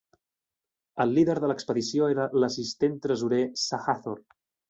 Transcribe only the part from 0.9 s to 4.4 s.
El líder de l'expedició era l'"assistent tresorer" Sahathor.